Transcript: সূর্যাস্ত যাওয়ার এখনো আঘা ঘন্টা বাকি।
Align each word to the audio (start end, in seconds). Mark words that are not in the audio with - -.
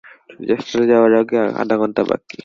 সূর্যাস্ত 0.29 0.73
যাওয়ার 0.89 1.11
এখনো 1.15 1.41
আঘা 1.61 1.75
ঘন্টা 1.81 2.01
বাকি। 2.09 2.37